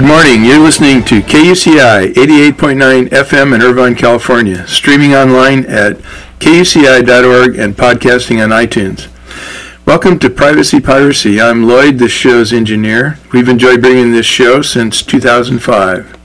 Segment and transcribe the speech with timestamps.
[0.00, 0.46] Good morning.
[0.46, 5.98] You're listening to KUCI 88.9 FM in Irvine, California, streaming online at
[6.38, 9.08] kuci.org and podcasting on iTunes.
[9.84, 11.38] Welcome to Privacy Piracy.
[11.38, 13.18] I'm Lloyd, this show's engineer.
[13.34, 16.16] We've enjoyed bringing this show since 2005.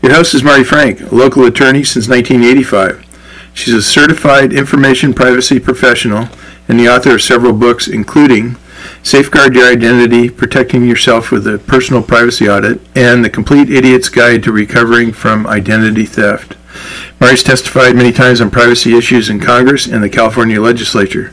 [0.00, 3.04] Your host is Mari Frank, a local attorney since 1985.
[3.52, 6.30] She's a certified information privacy professional
[6.66, 8.56] and the author of several books, including
[9.02, 14.42] Safeguard Your Identity, Protecting Yourself with a Personal Privacy Audit, and The Complete Idiot's Guide
[14.42, 16.56] to Recovering from Identity Theft.
[17.20, 21.32] Mari's testified many times on privacy issues in Congress and the California legislature.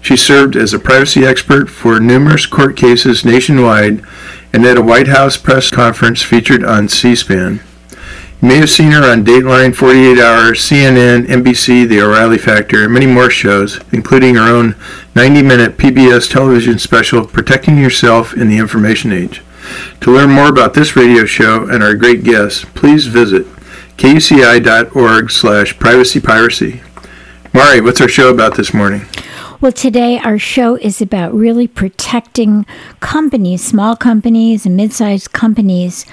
[0.00, 4.02] She served as a privacy expert for numerous court cases nationwide
[4.52, 7.60] and at a White House press conference featured on C-SPAN.
[8.42, 12.92] You may have seen her on Dateline, 48 Hours, CNN, NBC, The O'Reilly Factor, and
[12.92, 14.76] many more shows, including her own
[15.16, 19.40] 90 minute PBS television special, Protecting Yourself in the Information Age.
[20.02, 23.46] To learn more about this radio show and our great guests, please visit
[23.96, 26.82] kuci.org slash privacypiracy.
[27.54, 29.06] Mari, what's our show about this morning?
[29.58, 32.66] Well, today our show is about really protecting
[33.00, 36.04] companies, small companies and mid sized companies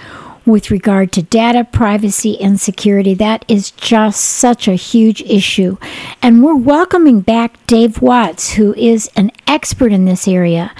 [0.46, 3.14] with regard to data privacy and security.
[3.14, 5.78] That is just such a huge issue.
[6.22, 10.72] And we're welcoming back Dave Watts, who is an expert in this area.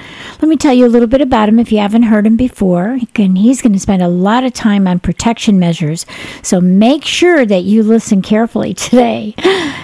[0.42, 3.00] Let me tell you a little bit about him if you haven't heard him before.
[3.16, 6.06] And he's going to spend a lot of time on protection measures.
[6.42, 9.36] So make sure that you listen carefully today.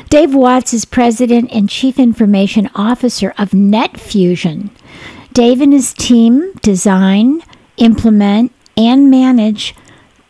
[0.10, 4.70] Dave Watts is president and chief information officer of NetFusion.
[5.34, 7.42] Dave and his team design,
[7.78, 9.76] implement, and manage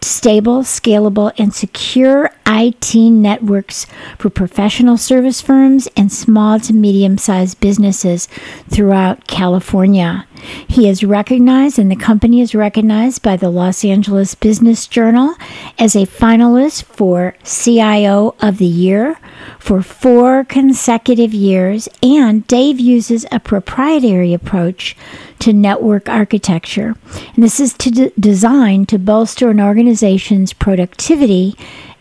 [0.01, 3.85] stable, scalable, and secure IT networks
[4.17, 8.27] for professional service firms and small to medium sized businesses
[8.69, 10.25] throughout California.
[10.67, 15.35] He is recognized, and the company is recognized by the Los Angeles Business Journal
[15.77, 19.17] as a finalist for CIO of the Year
[19.59, 21.89] for four consecutive years.
[22.01, 24.95] And Dave uses a proprietary approach
[25.39, 26.95] to network architecture.
[27.35, 31.55] And this is to d- designed to bolster an organization's productivity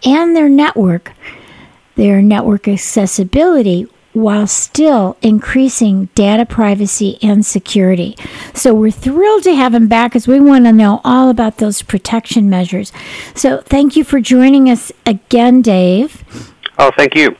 [0.04, 1.12] and their network,
[1.96, 8.16] their network accessibility while still increasing data privacy and security.
[8.54, 11.82] So we're thrilled to have him back as we want to know all about those
[11.82, 12.92] protection measures.
[13.34, 16.24] So thank you for joining us again, Dave.
[16.78, 17.36] Oh, thank you.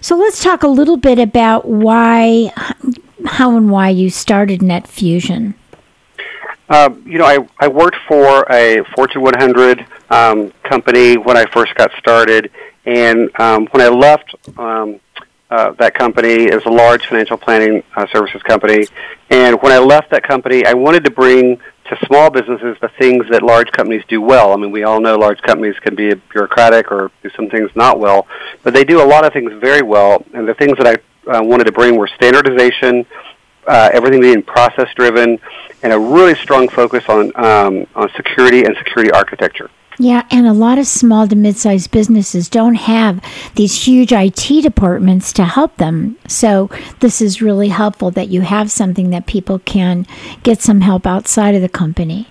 [0.00, 2.52] So let's talk a little bit about why,
[3.26, 5.54] how and why you started NetFusion.
[6.68, 11.74] Uh, you know, I, I worked for a Fortune 100 um, company when I first
[11.74, 12.50] got started,
[12.86, 14.98] and um, when I left um,
[15.52, 18.86] uh, that company, it was a large financial planning uh, services company.
[19.28, 21.58] And when I left that company, I wanted to bring
[21.88, 24.54] to small businesses the things that large companies do well.
[24.54, 28.00] I mean, we all know large companies can be bureaucratic or do some things not
[28.00, 28.26] well,
[28.62, 30.24] but they do a lot of things very well.
[30.32, 33.04] And the things that I uh, wanted to bring were standardization,
[33.66, 35.38] uh, everything being process driven,
[35.82, 39.68] and a really strong focus on um, on security and security architecture.
[40.02, 43.22] Yeah, and a lot of small to mid sized businesses don't have
[43.54, 46.18] these huge IT departments to help them.
[46.26, 46.68] So,
[46.98, 50.08] this is really helpful that you have something that people can
[50.42, 52.26] get some help outside of the company.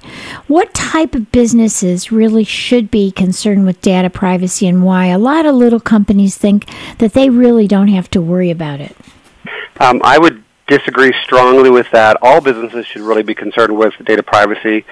[0.48, 5.06] What type of businesses really should be concerned with data privacy and why?
[5.06, 8.98] A lot of little companies think that they really don't have to worry about it.
[9.80, 10.44] Um, I would
[10.78, 12.18] disagree strongly with that.
[12.22, 14.86] All businesses should really be concerned with data privacy.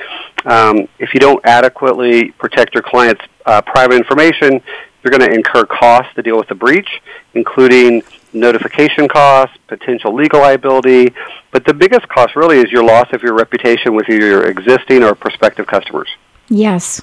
[0.46, 4.62] Um, if you don't adequately protect your clients' uh, private information,
[5.02, 6.90] you're going to incur costs to deal with the breach,
[7.34, 8.04] including
[8.34, 11.14] notification costs, potential legal liability,
[11.52, 15.04] but the biggest cost really is your loss of your reputation with either your existing
[15.04, 16.10] or prospective customers.
[16.50, 17.02] Yes.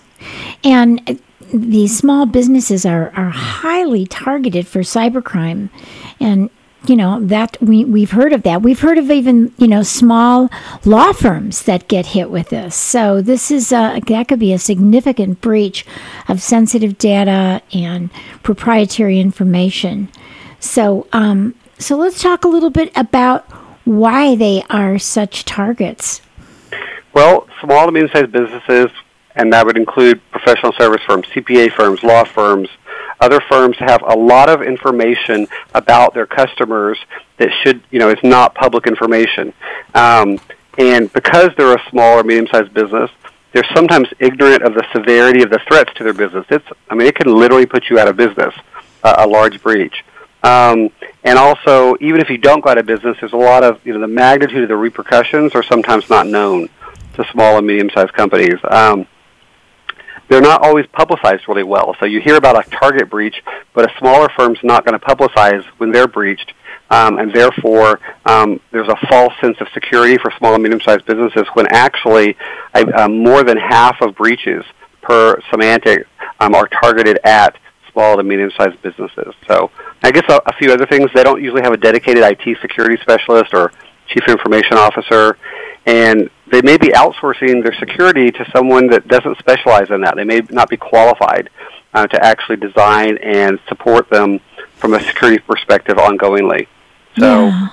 [0.62, 1.20] And
[1.52, 5.70] these small businesses are, are highly targeted for cybercrime.
[6.20, 6.50] And
[6.88, 8.62] you know that we we've heard of that.
[8.62, 10.50] We've heard of even you know small
[10.84, 12.74] law firms that get hit with this.
[12.74, 15.84] So this is a, that could be a significant breach
[16.28, 18.10] of sensitive data and
[18.42, 20.08] proprietary information.
[20.60, 23.44] So um, so let's talk a little bit about
[23.84, 26.20] why they are such targets.
[27.12, 28.88] Well, small to medium-sized businesses,
[29.36, 32.68] and that would include professional service firms, CPA firms, law firms,
[33.20, 36.98] other firms have a lot of information about their customers
[37.38, 39.52] that should, you know, is not public information.
[39.94, 40.38] Um,
[40.78, 43.10] and because they're a small or medium-sized business,
[43.52, 46.44] they're sometimes ignorant of the severity of the threats to their business.
[46.50, 48.54] It's, I mean, it can literally put you out of business,
[49.02, 50.04] uh, a large breach.
[50.42, 50.90] Um,
[51.24, 53.94] and also, even if you don't go out of business, there's a lot of, you
[53.94, 56.68] know, the magnitude of the repercussions are sometimes not known
[57.14, 58.58] to small and medium-sized companies.
[58.68, 59.06] Um,
[60.28, 61.94] they're not always publicized really well.
[62.00, 63.36] So you hear about a target breach,
[63.74, 66.52] but a smaller firm's not going to publicize when they're breached,
[66.90, 71.46] um, and therefore um, there's a false sense of security for small and medium-sized businesses
[71.54, 72.36] when actually
[72.74, 74.64] uh, more than half of breaches
[75.02, 76.04] per Symantec
[76.40, 77.56] um, are targeted at
[77.92, 79.32] small to medium-sized businesses.
[79.48, 79.70] So
[80.02, 81.10] I guess a, a few other things.
[81.14, 83.72] They don't usually have a dedicated IT security specialist or
[84.08, 85.36] chief information officer,
[85.86, 90.16] and they may be outsourcing their security to someone that doesn't specialize in that.
[90.16, 91.48] They may not be qualified
[91.94, 94.40] uh, to actually design and support them
[94.76, 96.66] from a security perspective ongoingly.
[97.18, 97.46] So.
[97.46, 97.68] Yeah.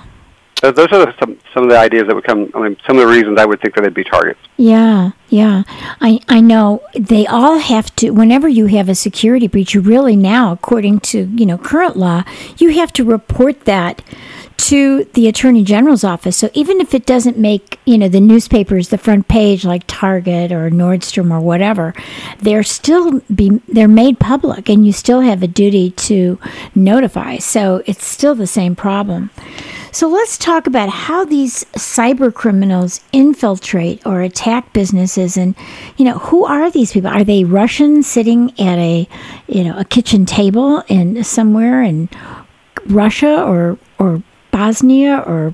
[0.62, 2.50] those are some some of the ideas that would come.
[2.54, 4.40] I mean, some of the reasons I would think that they'd be targets.
[4.56, 5.64] Yeah, yeah.
[6.00, 8.10] I I know they all have to.
[8.10, 12.24] Whenever you have a security breach, you really now, according to you know current law,
[12.56, 14.02] you have to report that
[14.56, 16.36] to the attorney general's office.
[16.36, 20.52] So even if it doesn't make, you know, the newspapers the front page like Target
[20.52, 21.94] or Nordstrom or whatever,
[22.40, 26.38] they're still be they're made public and you still have a duty to
[26.74, 27.38] notify.
[27.38, 29.30] So it's still the same problem.
[29.92, 35.54] So let's talk about how these cyber criminals infiltrate or attack businesses and
[35.96, 39.08] you know who are these people are they Russians sitting at a
[39.46, 42.08] you know a kitchen table in somewhere in
[42.86, 44.22] Russia or or
[44.54, 45.52] Bosnia or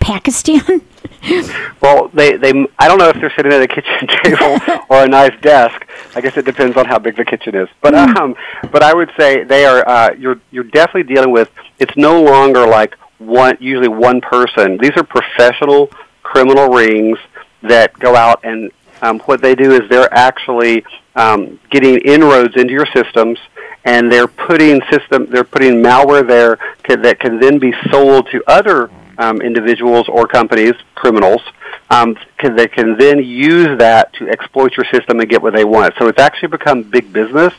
[0.00, 0.82] Pakistan?
[1.80, 4.58] well, they they I don't know if they're sitting at a kitchen table
[4.90, 5.86] or a nice desk.
[6.14, 7.70] I guess it depends on how big the kitchen is.
[7.80, 8.14] But mm.
[8.18, 8.36] um,
[8.70, 9.88] but I would say they are.
[9.88, 11.50] Uh, you're you're definitely dealing with.
[11.78, 14.76] It's no longer like one usually one person.
[14.76, 15.90] These are professional
[16.22, 17.18] criminal rings
[17.62, 18.70] that go out and
[19.00, 20.84] um, what they do is they're actually
[21.16, 23.38] um, getting inroads into your systems
[23.84, 26.58] and they're putting system they're putting malware there
[26.88, 31.42] that can then be sold to other um, individuals or companies, criminals,
[31.90, 35.64] um, can, they can then use that to exploit your system and get what they
[35.64, 35.94] want.
[35.98, 37.52] So it's actually become big business.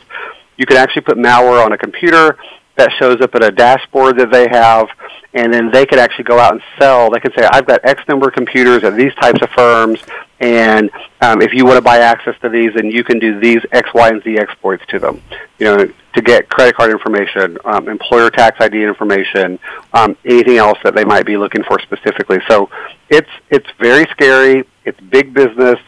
[0.56, 2.38] You can actually put malware on a computer
[2.76, 4.88] that shows up at a dashboard that they have,
[5.32, 7.10] and then they could actually go out and sell.
[7.10, 10.00] They could say, I've got X number of computers at these types of firms,
[10.38, 10.90] and
[11.22, 13.88] um, if you want to buy access to these, then you can do these X,
[13.94, 15.22] Y, and Z exploits to them.
[15.58, 19.58] You know, to get credit card information, um, employer tax ID information,
[19.94, 22.38] um, anything else that they might be looking for specifically.
[22.48, 22.68] So
[23.08, 24.64] it's it's very scary.
[24.84, 25.78] It's big business.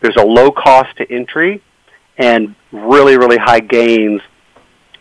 [0.00, 1.62] There's a low cost to entry,
[2.18, 4.20] and really really high gains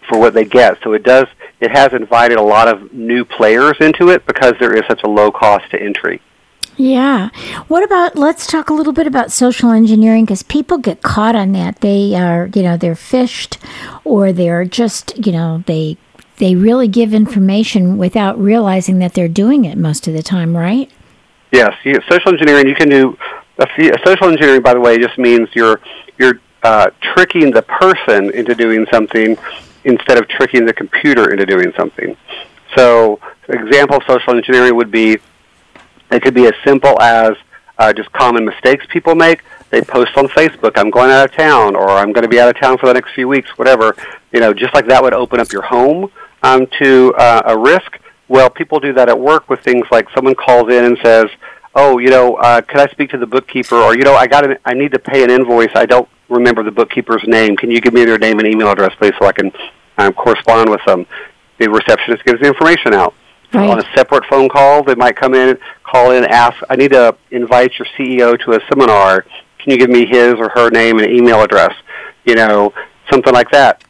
[0.08, 0.78] for what they get.
[0.84, 1.28] So it does
[1.60, 5.08] it has invited a lot of new players into it because there is such a
[5.08, 6.22] low cost to entry.
[6.78, 7.30] Yeah.
[7.68, 11.52] What about, let's talk a little bit about social engineering because people get caught on
[11.54, 11.82] that.
[11.82, 13.58] They are, you know, they're phished
[14.04, 15.98] or they're just, you know, they
[16.38, 20.92] they really give information without realizing that they're doing it most of the time, right?
[21.54, 21.74] Yes.
[22.10, 23.18] Social engineering, you can do,
[23.58, 25.80] a few, social engineering, by the way, just means you're,
[26.18, 29.38] you're uh, tricking the person into doing something
[29.86, 32.18] instead of tricking the computer into doing something.
[32.76, 35.20] So, example of social engineering would be
[36.12, 37.34] it could be as simple as
[37.78, 39.42] uh, just common mistakes people make.
[39.70, 42.50] They post on Facebook, "I'm going out of town," or "I'm going to be out
[42.50, 43.96] of town for the next few weeks," whatever.
[44.32, 46.12] You know, just like that would open up your home
[46.44, 48.00] um, to uh, a risk.
[48.28, 51.26] Well, people do that at work with things like someone calls in and says,
[51.74, 54.46] "Oh, you know, uh, could I speak to the bookkeeper?" Or, "You know, I got
[54.50, 55.72] an, I need to pay an invoice.
[55.76, 57.58] I don't remember the bookkeeper's name.
[57.58, 59.52] Can you give me their name and email address, please, so I can
[59.98, 61.06] um, correspond with them?"
[61.58, 63.14] The receptionist gives the information out.
[63.56, 63.70] Right.
[63.70, 67.16] On a separate phone call, they might come in, call in, ask, I need to
[67.32, 69.22] invite your CEO to a seminar.
[69.60, 71.74] Can you give me his or her name and email address?
[72.26, 72.74] You know,
[73.10, 73.84] something like that.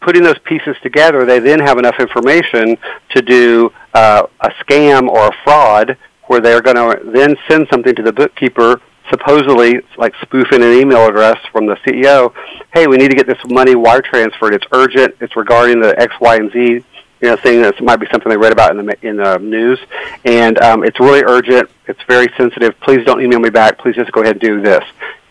[0.00, 2.76] Putting those pieces together, they then have enough information
[3.10, 7.94] to do uh, a scam or a fraud where they're going to then send something
[7.94, 12.32] to the bookkeeper supposedly like spoofing an email address from the CEO.
[12.72, 14.54] Hey, we need to get this money wire transferred.
[14.54, 15.16] It's urgent.
[15.20, 16.84] It's regarding the X, Y, and Z
[17.22, 19.78] you know, saying that might be something they read about in the in the news,
[20.24, 21.70] and um, it's really urgent.
[21.86, 22.78] It's very sensitive.
[22.80, 23.78] Please don't email me back.
[23.78, 24.84] Please just go ahead and do this.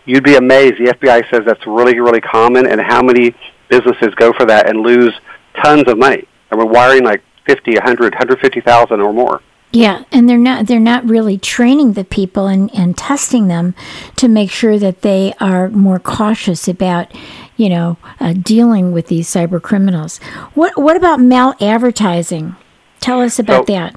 [0.06, 0.78] You'd be amazed.
[0.78, 3.34] The FBI says that's really really common, and how many
[3.68, 5.14] businesses go for that and lose
[5.62, 6.26] tons of money.
[6.50, 9.42] And we're wiring like fifty, a hundred, hundred fifty thousand or more.
[9.70, 13.74] Yeah, and they're not they're not really training the people and, and testing them
[14.16, 17.10] to make sure that they are more cautious about
[17.62, 20.18] you know, uh, dealing with these cyber criminals.
[20.54, 22.56] What what about mal-advertising?
[22.98, 23.94] Tell us about So- that.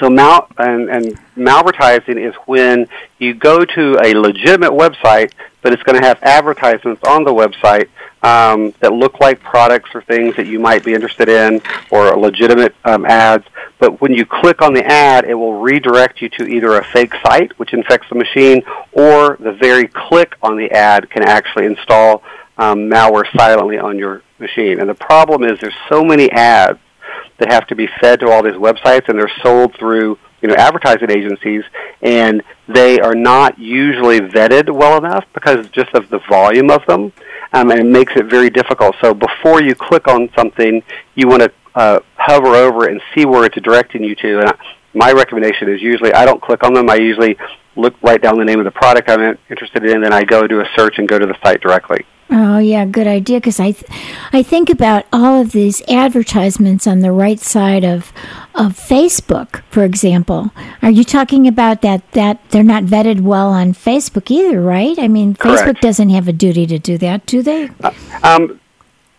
[0.00, 1.04] So mal and, and
[1.36, 5.30] malvertising is when you go to a legitimate website,
[5.62, 7.88] but it's going to have advertisements on the website
[8.24, 12.74] um, that look like products or things that you might be interested in, or legitimate
[12.84, 13.44] um, ads.
[13.78, 17.14] But when you click on the ad, it will redirect you to either a fake
[17.24, 22.24] site, which infects the machine, or the very click on the ad can actually install
[22.58, 24.80] um, malware silently on your machine.
[24.80, 26.78] And the problem is there's so many ads
[27.38, 30.54] that have to be fed to all these websites and they're sold through you know
[30.54, 31.64] advertising agencies
[32.02, 37.12] and they are not usually vetted well enough because just of the volume of them
[37.52, 38.94] um, and it makes it very difficult.
[39.00, 40.82] So before you click on something
[41.14, 44.40] you want to uh, hover over and see where it's directing you to.
[44.40, 44.54] And I,
[44.92, 46.88] my recommendation is usually I don't click on them.
[46.88, 47.36] I usually
[47.74, 50.60] look right down the name of the product I'm interested in then I go do
[50.60, 52.06] a search and go to the site directly
[52.36, 53.38] Oh yeah, good idea.
[53.38, 53.86] Because I, th-
[54.32, 58.12] I think about all of these advertisements on the right side of,
[58.56, 60.50] of Facebook, for example.
[60.82, 62.10] Are you talking about that?
[62.12, 64.98] That they're not vetted well on Facebook either, right?
[64.98, 65.80] I mean, Facebook Correct.
[65.82, 67.70] doesn't have a duty to do that, do they?
[68.24, 68.60] Um,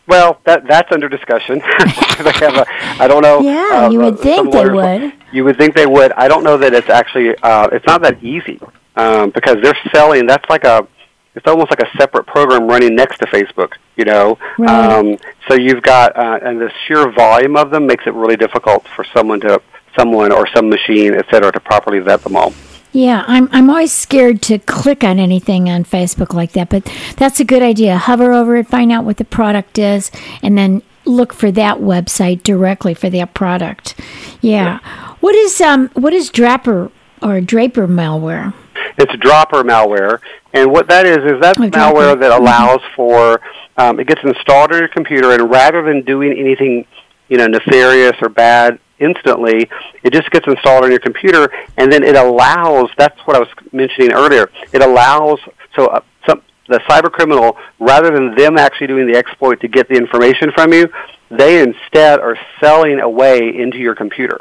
[0.07, 1.59] well, that that's under discussion.
[2.19, 2.65] they have a,
[3.01, 3.39] I don't know.
[3.39, 5.13] Yeah, uh, you would uh, think they would.
[5.31, 6.11] You would think they would.
[6.13, 7.35] I don't know that it's actually.
[7.37, 8.59] Uh, it's not that easy
[8.97, 10.27] um, because they're selling.
[10.27, 10.85] That's like a.
[11.35, 13.73] It's almost like a separate program running next to Facebook.
[13.95, 14.37] You know.
[14.57, 14.91] Right.
[14.91, 18.87] Um, so you've got, uh, and the sheer volume of them makes it really difficult
[18.95, 19.61] for someone to,
[19.97, 22.53] someone or some machine, et cetera, to properly vet them all.
[22.91, 27.41] Yeah, I'm I'm always scared to click on anything on Facebook like that, but that's
[27.41, 27.97] a good idea.
[27.97, 30.11] Hover over it, find out what the product is,
[30.41, 33.99] and then look for that website directly for that product.
[34.39, 34.79] Yeah.
[35.19, 36.89] What is um what is Draper
[37.21, 38.53] or Draper malware?
[38.97, 40.19] It's dropper malware,
[40.53, 41.77] and what that is is that's dropper.
[41.77, 43.41] malware that allows for
[43.77, 46.85] um, it gets installed on your computer, and rather than doing anything,
[47.27, 49.69] you know, nefarious or bad instantly,
[50.03, 52.89] it just gets installed on your computer, and then it allows.
[52.97, 54.49] That's what I was mentioning earlier.
[54.71, 55.39] It allows
[55.75, 59.87] so uh, some the cyber criminal, rather than them actually doing the exploit to get
[59.89, 60.87] the information from you,
[61.29, 64.39] they instead are selling a way into your computer.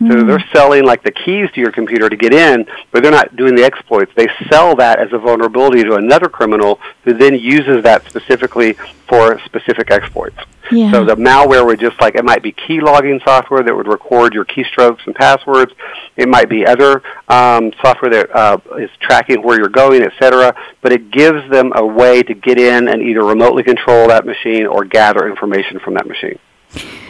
[0.00, 3.36] So they're selling like the keys to your computer to get in, but they're not
[3.36, 4.12] doing the exploits.
[4.16, 8.74] They sell that as a vulnerability to another criminal who then uses that specifically
[9.08, 10.36] for specific exploits.
[10.72, 10.90] Yeah.
[10.90, 14.34] So the malware would just like it might be key logging software that would record
[14.34, 15.72] your keystrokes and passwords.
[16.16, 20.56] It might be other um, software that uh, is tracking where you're going, etc.
[20.80, 24.66] But it gives them a way to get in and either remotely control that machine
[24.66, 26.38] or gather information from that machine.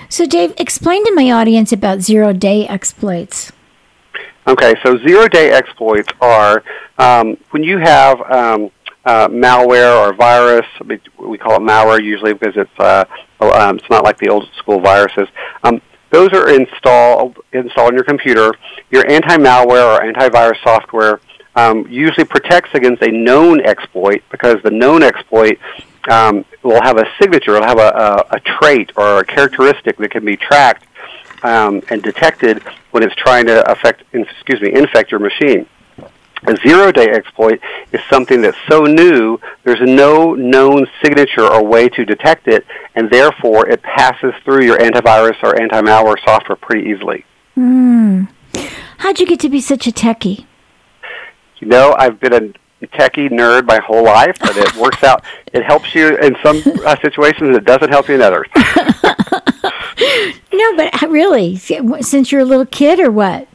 [0.08, 3.52] So Dave, explain to my audience about zero day exploits.
[4.46, 6.62] Okay, so zero day exploits are
[6.98, 8.70] um, when you have um,
[9.04, 10.66] uh, malware or virus.
[10.86, 13.04] we- call it malware usually because it's uh,
[13.40, 15.28] um, it's not like the old school viruses.
[15.62, 15.80] Um,
[16.10, 18.52] those are installed installed on your computer.
[18.90, 21.20] Your anti-malware or antivirus software
[21.56, 25.58] um, usually protects against a known exploit because the known exploit
[26.10, 30.10] um, will have a signature, it'll have a, a, a trait or a characteristic that
[30.10, 30.86] can be tracked
[31.42, 35.66] um, and detected when it's trying to affect, excuse me, infect your machine.
[36.46, 37.58] A zero-day exploit
[37.92, 43.08] is something that's so new, there's no known signature or way to detect it, and
[43.10, 47.24] therefore it passes through your antivirus or anti-malware software pretty easily.
[48.98, 50.44] How'd you get to be such a techie?
[51.60, 52.52] You know, I've been a
[52.86, 55.24] techie nerd my whole life, but it works out.
[55.52, 57.56] It helps you in some uh, situations.
[57.56, 58.48] It doesn't help you in others.
[60.54, 63.48] No, but uh, really, since you're a little kid or what?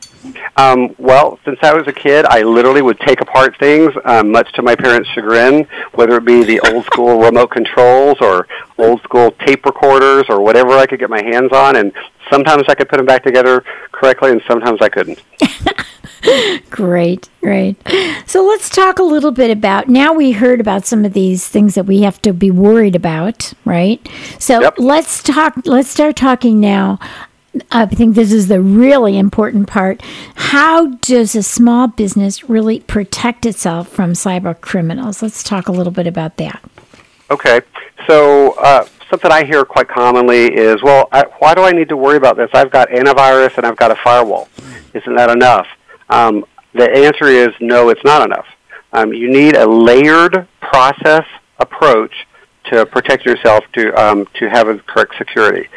[0.57, 4.51] Um, well, since I was a kid, I literally would take apart things, um, much
[4.53, 9.31] to my parents' chagrin, whether it be the old school remote controls or old school
[9.45, 11.77] tape recorders or whatever I could get my hands on.
[11.77, 11.93] And
[12.29, 15.21] sometimes I could put them back together correctly, and sometimes I couldn't.
[16.69, 17.75] Great, great.
[18.25, 21.75] So let's talk a little bit about now we heard about some of these things
[21.75, 24.05] that we have to be worried about, right?
[24.38, 24.75] So Yep.
[24.77, 26.99] let's talk let's start talking now.
[27.71, 30.01] I think this is the really important part.
[30.35, 35.21] How does a small business really protect itself from cyber criminals?
[35.21, 36.63] Let's talk a little bit about that.
[37.31, 37.61] Okay,
[38.07, 41.97] so uh, something I hear quite commonly is, well, I, why do I need to
[41.97, 42.49] worry about this?
[42.53, 44.47] I've got antivirus and I've got a firewall.
[44.93, 45.67] Isn't that enough?
[46.10, 48.46] Um, the answer is no, it's not enough.
[48.92, 51.25] Um, you need a layered process
[51.60, 52.13] approach
[52.66, 55.68] to protect yourself to um, to have a correct security.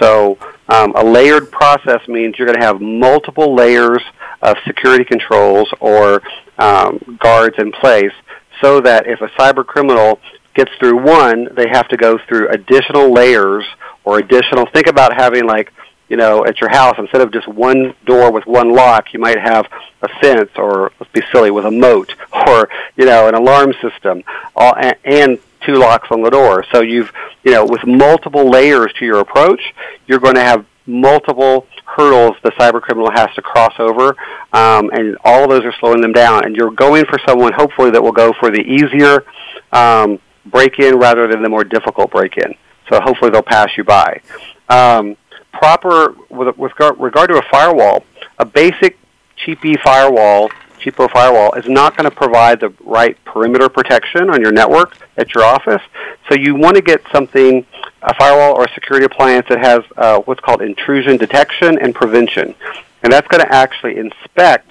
[0.00, 4.02] So um, a layered process means you're going to have multiple layers
[4.40, 6.22] of security controls or
[6.58, 8.12] um, guards in place
[8.60, 10.20] so that if a cyber criminal
[10.54, 13.64] gets through one, they have to go through additional layers
[14.04, 14.66] or additional.
[14.72, 15.72] Think about having like
[16.12, 19.38] you know, at your house, instead of just one door with one lock, you might
[19.38, 19.66] have
[20.02, 22.14] a fence, or let's be silly, with a moat,
[22.46, 24.22] or you know, an alarm system,
[24.54, 26.66] all, and and two locks on the door.
[26.70, 27.10] So you've,
[27.44, 29.62] you know, with multiple layers to your approach,
[30.06, 34.14] you're going to have multiple hurdles the cyber criminal has to cross over,
[34.52, 36.44] um, and all of those are slowing them down.
[36.44, 39.24] And you're going for someone, hopefully, that will go for the easier
[39.72, 42.54] um, break-in rather than the more difficult break-in.
[42.90, 44.20] So hopefully, they'll pass you by.
[44.68, 45.16] Um,
[45.52, 48.04] proper with, with regard to a firewall,
[48.38, 48.98] a basic
[49.36, 54.52] cheapy firewall, cheapo firewall, is not going to provide the right perimeter protection on your
[54.52, 55.82] network at your office.
[56.28, 57.64] So you want to get something,
[58.02, 62.54] a firewall or a security appliance that has uh, what's called intrusion detection and prevention,
[63.02, 64.70] and that's going to actually inspect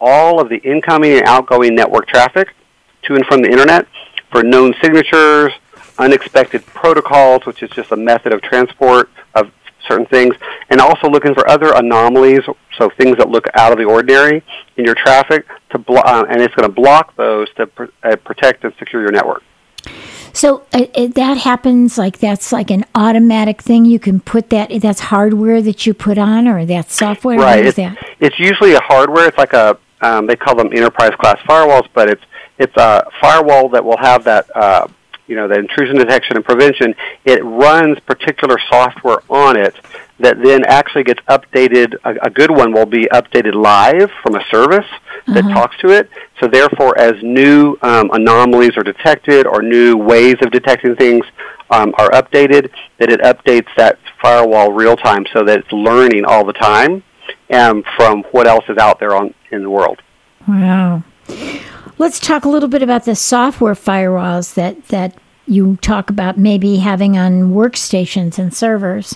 [0.00, 2.54] all of the incoming and outgoing network traffic
[3.02, 3.86] to and from the internet
[4.30, 5.52] for known signatures,
[5.98, 9.50] unexpected protocols, which is just a method of transport of
[9.88, 10.34] certain things,
[10.70, 12.40] and also looking for other anomalies,
[12.78, 14.42] so things that look out of the ordinary
[14.76, 18.16] in your traffic, to blo- uh, and it's going to block those to pr- uh,
[18.16, 19.42] protect and secure your network.
[20.32, 23.84] So uh, that happens like that's like an automatic thing.
[23.84, 24.70] You can put that.
[24.80, 27.38] That's hardware that you put on, or that's software.
[27.38, 27.66] Right.
[27.66, 27.98] It's, that?
[28.18, 29.28] it's usually a hardware.
[29.28, 32.22] It's like a um, they call them enterprise class firewalls, but it's
[32.58, 34.88] it's a firewall that will have that uh,
[35.26, 39.74] you know, the intrusion detection and prevention, it runs particular software on it
[40.18, 41.94] that then actually gets updated.
[42.04, 44.86] A, a good one will be updated live from a service
[45.26, 45.54] that uh-huh.
[45.54, 46.08] talks to it.
[46.40, 51.24] So therefore, as new um, anomalies are detected or new ways of detecting things
[51.70, 56.44] um, are updated, that it updates that firewall real time so that it's learning all
[56.44, 57.02] the time
[57.52, 60.00] um, from what else is out there on in the world.
[60.46, 61.02] Wow.
[62.02, 65.16] Let's talk a little bit about the software firewalls that, that
[65.46, 69.14] you talk about maybe having on workstations and servers.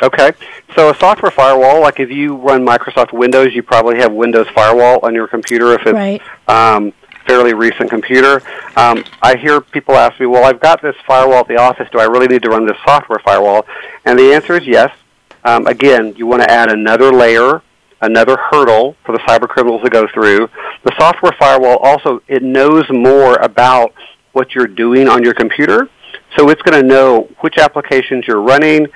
[0.00, 0.30] Okay.
[0.76, 5.00] So a software firewall, like if you run Microsoft Windows, you probably have Windows Firewall
[5.02, 6.22] on your computer if it's right.
[6.46, 6.92] um,
[7.26, 8.40] fairly recent computer.
[8.76, 11.88] Um, I hear people ask me, well, I've got this firewall at the office.
[11.90, 13.66] Do I really need to run this software firewall?
[14.04, 14.96] And the answer is yes.
[15.42, 17.62] Um, again, you want to add another layer
[18.00, 20.48] another hurdle for the cyber criminals to go through.
[20.84, 23.92] The software firewall also it knows more about
[24.32, 25.88] what you're doing on your computer,
[26.36, 28.86] so it's going to know which applications you're running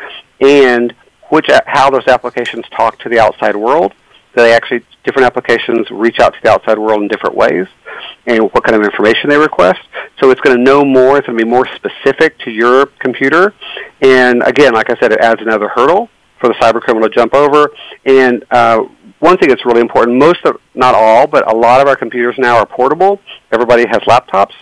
[0.40, 0.94] and
[1.30, 3.92] which how those applications talk to the outside world.
[4.34, 7.66] They actually different applications reach out to the outside world in different ways,
[8.26, 9.80] and what kind of information they request.
[10.20, 11.18] So it's going to know more.
[11.18, 13.52] It's going to be more specific to your computer.
[14.00, 16.08] And again, like I said, it adds another hurdle
[16.42, 17.70] for the cyber criminal to jump over.
[18.04, 18.80] And uh,
[19.20, 22.34] one thing that's really important, most of, not all, but a lot of our computers
[22.36, 23.20] now are portable.
[23.52, 24.54] Everybody has laptops.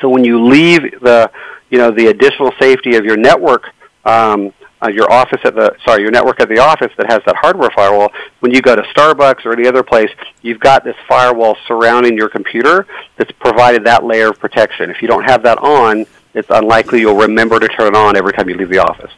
[0.00, 1.30] So when you leave the,
[1.70, 3.64] you know, the additional safety of your network,
[4.04, 7.36] um, uh, your office at the, sorry, your network at the office that has that
[7.36, 8.10] hardware firewall,
[8.40, 10.10] when you go to Starbucks or any other place,
[10.42, 12.86] you've got this firewall surrounding your computer
[13.16, 14.90] that's provided that layer of protection.
[14.90, 18.32] If you don't have that on, it's unlikely you'll remember to turn it on every
[18.32, 19.10] time you leave the office.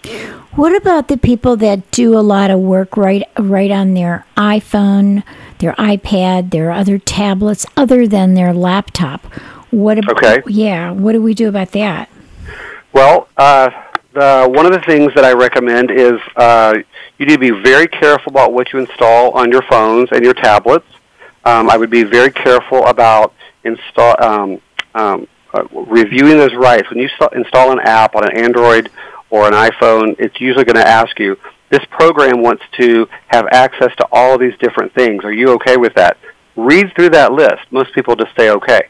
[0.53, 5.23] What about the people that do a lot of work right right on their iPhone,
[5.59, 9.25] their iPad, their other tablets other than their laptop?
[9.71, 10.43] What about, okay.
[10.47, 12.11] yeah, what do we do about that?
[12.93, 13.71] Well, uh,
[14.13, 16.75] the, one of the things that I recommend is uh,
[17.19, 20.35] you need to be very careful about what you install on your phones and your
[20.35, 20.87] tablets.
[21.45, 24.61] Um, I would be very careful about install um,
[24.95, 26.89] um, uh, reviewing those rights.
[26.91, 28.91] When you install an app on an Android
[29.31, 31.37] or an iPhone, it's usually going to ask you,
[31.71, 35.25] this program wants to have access to all of these different things.
[35.25, 36.19] Are you okay with that?
[36.55, 37.63] Read through that list.
[37.71, 38.83] Most people just say okay.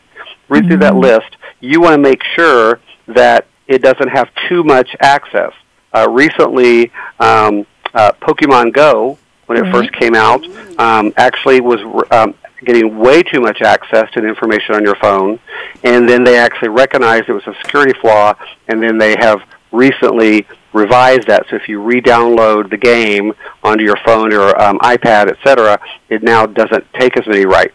[0.48, 0.68] Read mm-hmm.
[0.68, 1.02] through that mm-hmm.
[1.02, 1.36] list.
[1.60, 5.52] You want to make sure that it doesn't have too much access.
[5.94, 9.72] Uh, recently, um, uh, Pokemon Go, when it right.
[9.72, 10.44] first came out,
[10.78, 15.38] um, actually was um, getting way too much access to the information on your phone,
[15.82, 18.34] and then they actually recognized it was a security flaw,
[18.68, 19.40] and then they have
[19.72, 21.46] recently revised that.
[21.50, 26.46] So if you re-download the game onto your phone or um, iPad, etc., it now
[26.46, 27.74] doesn't take as many rights.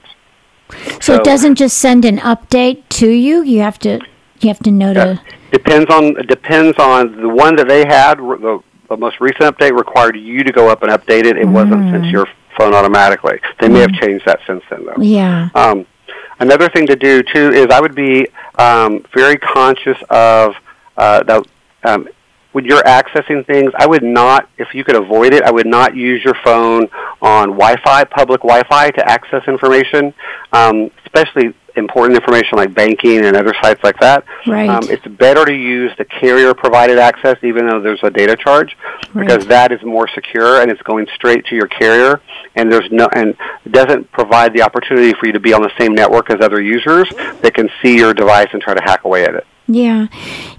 [0.70, 3.42] So, so, it doesn't just send an update to you.
[3.42, 4.02] You have to
[4.42, 5.22] you have to know to.
[5.52, 8.18] Depends on depends on the one that they had.
[8.18, 11.38] The, the most recent update required you to go up and update it.
[11.38, 11.54] It mm.
[11.54, 13.40] wasn't since your phone automatically.
[13.60, 14.02] They may have mm.
[14.02, 15.02] changed that since then, though.
[15.02, 15.50] Yeah.
[15.56, 15.86] Um,
[16.40, 20.56] another thing to do too is I would be um, very conscious of
[20.98, 21.48] uh, that.
[21.84, 22.08] Um,
[22.54, 25.96] when you're accessing things, I would not, if you could avoid it, I would not
[25.96, 26.88] use your phone
[27.22, 30.12] on Wi-Fi, public Wi-Fi, to access information.
[30.52, 34.70] Um, especially important information like banking and other sites like that, Right.
[34.70, 38.76] um, it's better to use the carrier provided access, even though there's a data charge,
[39.16, 39.50] because Right.
[39.50, 42.20] that is more secure and it's going straight to your carrier,
[42.56, 43.36] and there's no and
[43.72, 47.10] doesn't provide the opportunity for you to be on the same network as other users
[47.42, 49.46] that can see your device and try to hack away at it.
[49.70, 50.08] Yeah.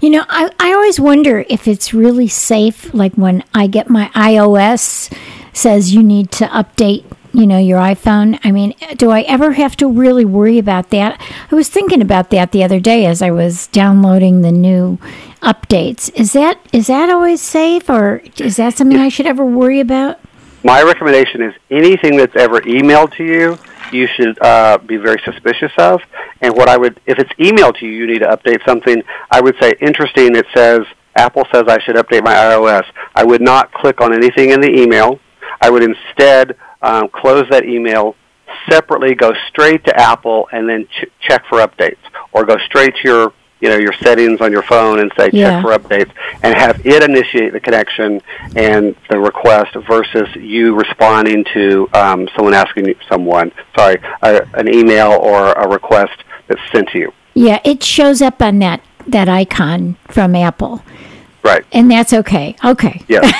[0.01, 4.09] You know, I, I always wonder if it's really safe, like when I get my
[4.13, 5.11] iOS
[5.51, 7.03] says you need to update,
[7.33, 8.39] you know, your iPhone.
[8.43, 11.21] I mean, do I ever have to really worry about that?
[11.51, 14.97] I was thinking about that the other day as I was downloading the new
[15.41, 16.13] updates.
[16.15, 20.19] Is that is that always safe or is that something I should ever worry about?
[20.63, 23.57] My recommendation is anything that's ever emailed to you,
[23.93, 26.01] you should uh, be very suspicious of.
[26.41, 29.01] And what I would, if it's emailed to you, you need to update something.
[29.31, 30.35] I would say, interesting.
[30.35, 30.81] It says
[31.15, 32.85] Apple says I should update my iOS.
[33.15, 35.19] I would not click on anything in the email.
[35.61, 38.15] I would instead um, close that email
[38.69, 41.97] separately, go straight to Apple, and then ch- check for updates,
[42.31, 45.61] or go straight to your you know your settings on your phone and say Yeah.
[45.61, 46.11] check for updates,
[46.43, 48.21] and have it initiate the connection
[48.55, 55.11] and the request versus you responding to um, someone asking someone sorry a, an email
[55.11, 57.13] or a request that's sent to you.
[57.33, 60.83] Yeah, it shows up on that that icon from Apple.
[61.43, 61.65] Right.
[61.71, 62.55] And that's okay.
[62.63, 63.01] Okay.
[63.07, 63.33] Yes.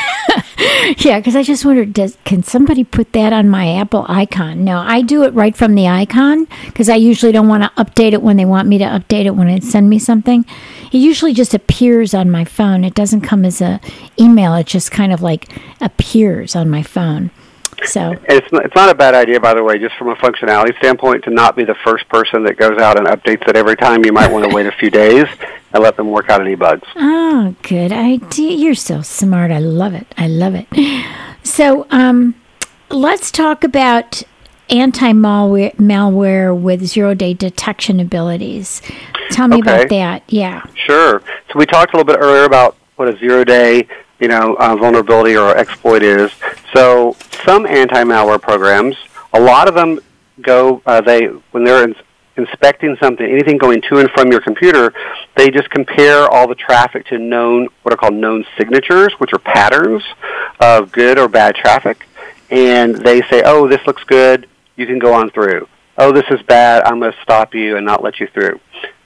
[1.06, 4.64] Yeah, because I just wondered, does can somebody put that on my Apple icon?
[4.64, 8.14] No, I do it right from the icon because I usually don't want to update
[8.14, 10.46] it when they want me to update it when they send me something.
[10.92, 12.84] It usually just appears on my phone.
[12.84, 13.80] It doesn't come as a
[14.20, 14.56] email.
[14.56, 15.50] It just kind of like
[15.82, 17.32] appears on my phone.
[17.86, 20.78] So it's not, it's not a bad idea, by the way, just from a functionality
[20.78, 24.04] standpoint, to not be the first person that goes out and updates it every time.
[24.06, 25.28] You might want to wait a few days
[25.74, 26.88] and let them work out any bugs.
[26.96, 28.52] Oh, good idea.
[28.52, 29.52] You're so smart.
[29.52, 30.08] I love it.
[30.18, 30.68] I love it.
[31.44, 32.36] So, um,
[32.90, 34.24] let's talk about
[34.70, 38.82] anti-malware with zero-day detection abilities.
[39.32, 40.24] Tell me about that.
[40.28, 40.64] Yeah.
[40.76, 41.24] Sure.
[41.52, 43.88] So we talked a little bit earlier about what a zero-day,
[44.20, 46.32] you know, uh, vulnerability or exploit is.
[46.74, 48.96] So some anti-malware programs,
[49.34, 50.00] a lot of them
[50.42, 51.98] go, uh, they when they're ins-
[52.38, 54.94] inspecting something, anything going to and from your computer,
[55.36, 59.40] they just compare all the traffic to known, what are called known signatures, which are
[59.40, 60.04] patterns
[60.60, 62.08] of good or bad traffic,
[62.50, 65.68] and they say, oh, this looks good, you can go on through.
[65.98, 68.60] Oh, this is bad, I'm going to stop you and not let you through,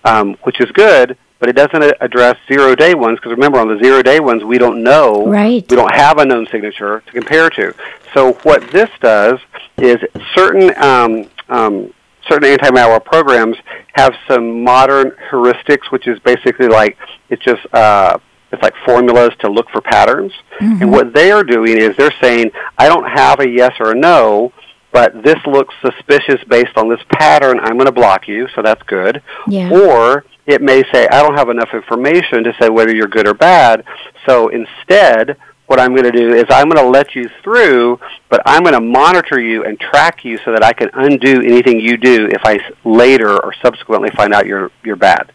[0.03, 1.17] um, which is good.
[1.39, 4.57] But it doesn't address zero day ones because remember on the zero day ones we
[4.57, 5.65] don't know Right.
[5.69, 7.73] we don't have a known signature to compare to.
[8.13, 9.39] So what this does
[9.77, 9.97] is
[10.35, 11.93] certain um, um,
[12.29, 13.57] certain anti-malware programs
[13.93, 16.97] have some modern heuristics, which is basically like
[17.29, 18.17] it's just uh,
[18.53, 20.31] it's like formulas to look for patterns.
[20.61, 23.95] And what they are doing is they're saying, I don't have a yes or a
[23.95, 24.53] no,
[24.91, 27.59] but this looks suspicious based on this pattern.
[27.59, 29.21] I'm going to block you, so that's good.
[29.47, 29.71] Yeah.
[29.71, 33.33] Or it may say, I don't have enough information to say whether you're good or
[33.33, 33.85] bad.
[34.25, 38.41] So instead, what I'm going to do is I'm going to let you through, but
[38.45, 41.97] I'm going to monitor you and track you so that I can undo anything you
[41.97, 45.31] do if I later or subsequently find out you're you're bad.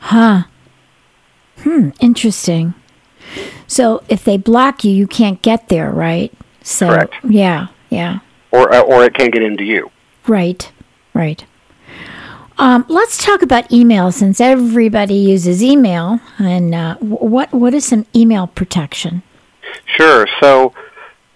[0.00, 0.44] Huh.
[1.58, 1.90] Hmm.
[2.00, 2.74] Interesting.
[3.66, 6.32] So if they block you, you can't get there, right?
[6.62, 7.14] So Correct.
[7.28, 8.20] yeah, yeah.
[8.50, 9.90] Or uh, or it can't get into you.
[10.26, 10.72] Right,
[11.14, 11.44] right.
[12.58, 16.20] Um, let's talk about email since everybody uses email.
[16.38, 19.22] And uh, what what is some email protection?
[19.96, 20.26] Sure.
[20.40, 20.72] So,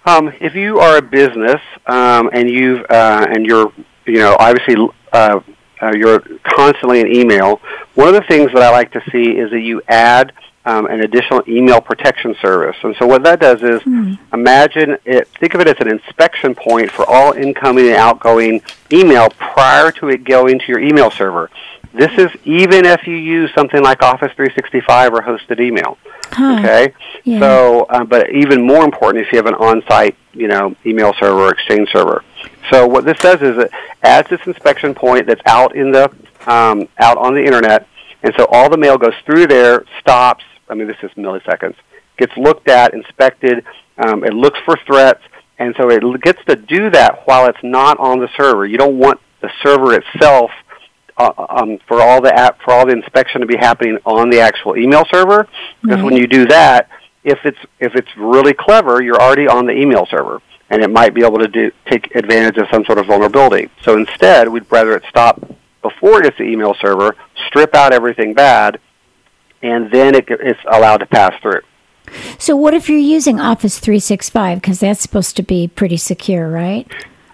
[0.04, 3.72] um, if you are a business um, and you've uh, and you're
[4.04, 4.74] you know obviously
[5.12, 5.40] uh,
[5.80, 7.60] uh, you're constantly in email,
[7.94, 10.32] one of the things that I like to see is that you add
[10.64, 12.76] um, an additional email protection service.
[12.82, 13.82] And so what that does is
[14.32, 15.28] imagine it.
[15.40, 20.08] Think of it as an inspection point for all incoming and outgoing email prior to
[20.08, 21.50] it going to your email server.
[21.94, 25.98] This is even if you use something like Office 365 or hosted email.
[26.32, 26.56] Huh.
[26.58, 26.94] Okay.
[27.24, 27.40] Yeah.
[27.40, 31.40] So, uh, but even more important, if you have an on-site, you know, email server
[31.40, 32.24] or Exchange server.
[32.70, 33.70] So, what this does is it
[34.02, 36.10] adds this inspection point that's out in the
[36.46, 37.86] um, out on the internet,
[38.22, 40.44] and so all the mail goes through there, stops.
[40.72, 41.76] I mean, this is milliseconds.
[42.16, 43.64] Gets looked at, inspected.
[43.98, 45.20] Um, it looks for threats,
[45.58, 48.64] and so it gets to do that while it's not on the server.
[48.64, 50.50] You don't want the server itself
[51.18, 54.40] uh, um, for all the app, for all the inspection to be happening on the
[54.40, 55.46] actual email server.
[55.82, 56.88] Because when you do that,
[57.22, 61.12] if it's if it's really clever, you're already on the email server, and it might
[61.12, 63.68] be able to do take advantage of some sort of vulnerability.
[63.82, 65.38] So instead, we'd rather it stop
[65.82, 67.14] before it gets to the email server,
[67.48, 68.80] strip out everything bad,
[69.62, 71.60] and then it, it's allowed to pass through.
[72.38, 76.86] So what if you're using Office 365 because that's supposed to be pretty secure, right?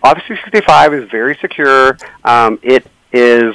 [0.03, 1.99] Office 365 is very secure.
[2.25, 3.55] Um, it is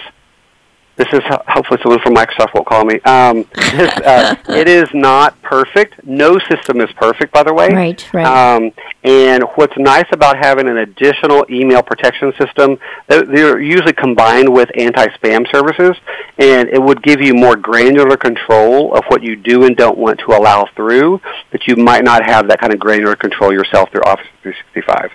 [0.95, 2.99] this is hopefully someone from Microsoft won't call me.
[3.01, 6.05] Um, this, uh, it is not perfect.
[6.05, 7.69] No system is perfect, by the way.
[7.69, 8.25] Right, right.
[8.25, 8.71] Um,
[9.03, 12.77] and what's nice about having an additional email protection system,
[13.07, 15.97] they're usually combined with anti-spam services,
[16.37, 20.19] and it would give you more granular control of what you do and don't want
[20.19, 21.19] to allow through.
[21.51, 25.11] But you might not have that kind of granular control yourself through Office 365.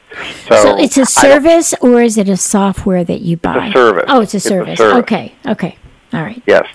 [0.48, 3.66] So, so it's a service, or is it a software that you buy?
[3.66, 4.04] It's a service.
[4.08, 4.72] Oh, it's a service.
[4.72, 5.02] It's a service.
[5.02, 5.67] Okay, okay.
[6.12, 6.42] All right.
[6.46, 6.66] Yes,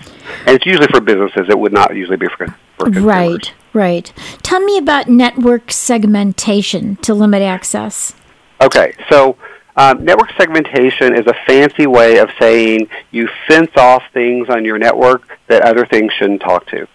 [0.46, 1.48] and it's usually for businesses.
[1.48, 2.46] It would not usually be for,
[2.78, 3.04] for consumers.
[3.04, 4.12] Right, right.
[4.42, 8.14] Tell me about network segmentation to limit access.
[8.60, 9.36] Okay, so
[9.76, 14.78] um, network segmentation is a fancy way of saying you fence off things on your
[14.78, 16.86] network that other things shouldn't talk to.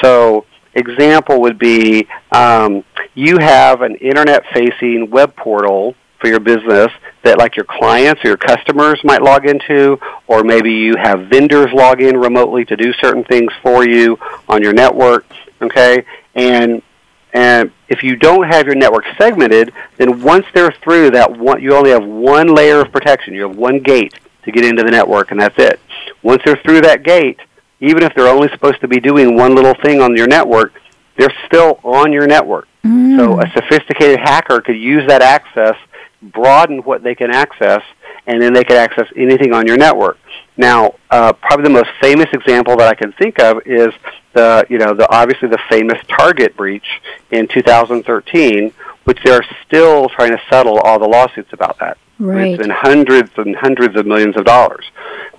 [0.00, 2.84] So, example would be um,
[3.14, 6.90] you have an internet-facing web portal for your business
[7.22, 11.72] that like your clients or your customers might log into, or maybe you have vendors
[11.72, 15.26] log in remotely to do certain things for you on your network.
[15.60, 16.04] Okay,
[16.34, 16.82] and
[17.32, 21.74] and if you don't have your network segmented, then once they're through that one, you
[21.74, 23.34] only have one layer of protection.
[23.34, 25.80] You have one gate to get into the network, and that's it.
[26.22, 27.38] Once they're through that gate,
[27.80, 30.72] even if they're only supposed to be doing one little thing on your network,
[31.16, 32.66] they're still on your network.
[32.84, 33.18] Mm.
[33.18, 35.76] So a sophisticated hacker could use that access
[36.22, 37.82] broaden what they can access,
[38.26, 40.18] and then they can access anything on your network.
[40.56, 43.92] Now, uh, probably the most famous example that I can think of is
[44.32, 47.00] the, you know, the obviously the famous Target breach
[47.30, 48.72] in 2013,
[49.04, 51.98] which they're still trying to settle all the lawsuits about that.
[52.18, 52.48] Right.
[52.48, 54.84] It's been hundreds and hundreds of millions of dollars.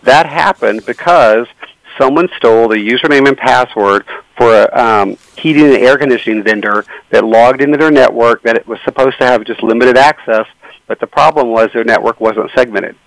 [0.03, 1.47] That happened because
[1.97, 4.05] someone stole the username and password
[4.37, 8.65] for a um, heating and air conditioning vendor that logged into their network that it
[8.65, 10.45] was supposed to have just limited access
[10.89, 12.97] but the problem was their network wasn't segmented.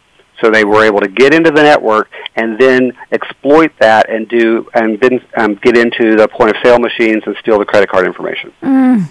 [0.40, 4.66] So they were able to get into the network and then exploit that and do
[4.72, 8.06] and then um, get into the point of sale machines and steal the credit card
[8.06, 8.52] information.
[8.62, 9.10] Mm,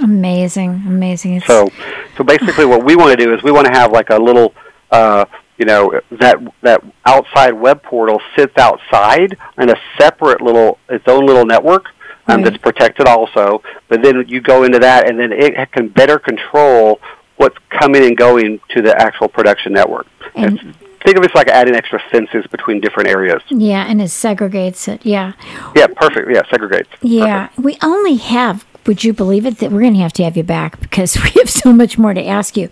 [0.00, 1.36] amazing, amazing.
[1.36, 1.70] It's so,
[2.16, 4.52] so basically, what we want to do is we want to have like a little,
[4.90, 5.24] uh,
[5.56, 11.24] you know, that that outside web portal sits outside in a separate little its own
[11.24, 11.86] little network.
[12.26, 12.50] Um, right.
[12.50, 17.00] That's protected also, but then you go into that, and then it can better control
[17.38, 20.06] what's coming and going to the actual production network.
[20.34, 20.60] And
[21.04, 23.42] think of it as like adding extra fences between different areas.
[23.48, 25.04] Yeah, and it segregates it.
[25.04, 25.32] Yeah.
[25.74, 26.30] Yeah, perfect.
[26.30, 26.88] Yeah, segregates.
[27.00, 27.64] Yeah, perfect.
[27.64, 28.66] we only have.
[28.86, 31.30] Would you believe it that we're going to have to have you back because we
[31.36, 32.68] have so much more to ask you?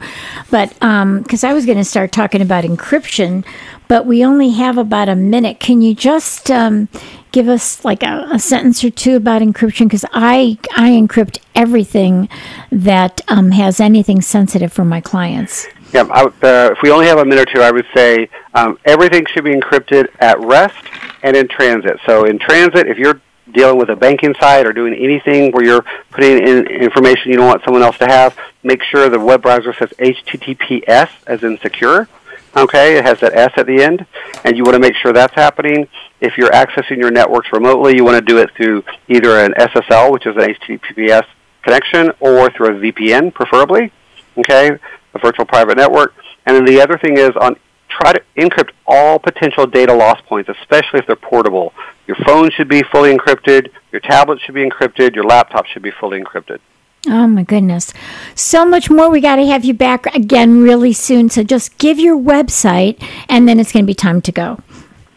[0.50, 3.44] But because um, I was going to start talking about encryption,
[3.88, 5.60] but we only have about a minute.
[5.60, 6.88] Can you just um,
[7.36, 9.84] give us like a, a, sentence or two about encryption?
[9.84, 12.30] Because I I encrypt everything
[12.72, 15.66] that um, has anything sensitive for my clients.
[15.92, 16.30] Yeah, I, uh,
[16.72, 19.54] if we only have a minute or two, I would say um, everything should be
[19.54, 20.82] encrypted at rest
[21.22, 21.98] and in transit.
[22.06, 23.20] So in transit, if you're
[23.52, 27.46] dealing with a banking site or doing anything where you're putting in information you don't
[27.46, 32.08] want someone else to have, make sure the web browser says HTTPS as in secure
[32.56, 34.06] Okay, it has that S at the end,
[34.44, 35.88] and you want to make sure that's happening.
[36.22, 40.10] If you're accessing your networks remotely, you want to do it through either an SSL,
[40.10, 41.26] which is an HTTPS
[41.62, 43.92] connection, or through a VPN, preferably.
[44.38, 44.70] Okay,
[45.12, 46.14] a virtual private network.
[46.46, 47.56] And then the other thing is on
[47.90, 51.74] try to encrypt all potential data loss points, especially if they're portable.
[52.06, 55.90] Your phone should be fully encrypted, your tablet should be encrypted, your laptop should be
[55.90, 56.60] fully encrypted.
[57.08, 57.92] Oh my goodness.
[58.34, 59.10] So much more.
[59.10, 61.30] We got to have you back again really soon.
[61.30, 64.58] So just give your website and then it's going to be time to go.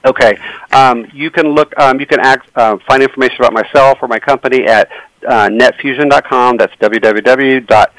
[0.05, 0.37] Okay.
[0.71, 4.19] Um, you can look, um, you can act, uh, find information about myself or my
[4.19, 4.89] company at
[5.27, 6.57] uh, netfusion.com.
[6.57, 7.91] That's www.netf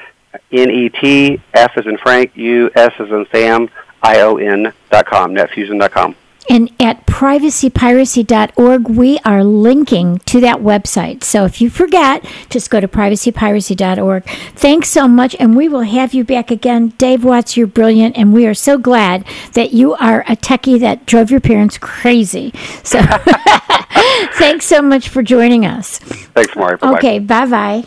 [1.77, 3.69] as in Frank, U, S as in Sam,
[4.01, 6.15] I-O-N.com, netfusion.com.
[6.49, 11.23] And at privacypiracy.org, we are linking to that website.
[11.23, 14.23] So if you forget, just go to privacypiracy.org.
[14.55, 16.89] Thanks so much, and we will have you back again.
[16.97, 19.23] Dave Watts, you're brilliant, and we are so glad
[19.53, 22.51] that you are a techie that drove your parents crazy.
[22.83, 23.01] So
[24.33, 25.99] thanks so much for joining us.
[25.99, 26.77] Thanks, Mari.
[26.81, 27.85] Okay, bye bye.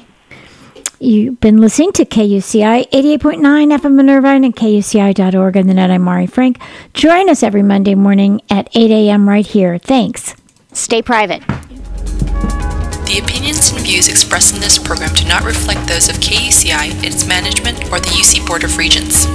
[1.01, 5.91] You've been listening to KUCI 88.9 FM in Irvine and KUCI.org on the net.
[5.91, 6.61] I'm Mari Frank.
[6.95, 9.29] Join us every Monday morning at 8 a.m.
[9.29, 9.77] right here.
[9.79, 10.35] Thanks.
[10.73, 11.41] Stay private.
[13.07, 17.27] The opinions and views expressed in this program do not reflect those of KUCI, its
[17.27, 19.27] management, or the UC Board of Regents.